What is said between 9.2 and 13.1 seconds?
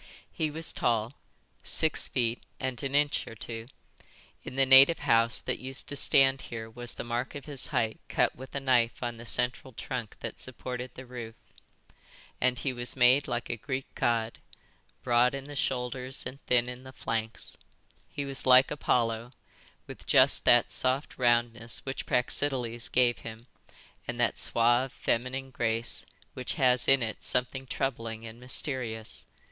central trunk that supported the roof—and he was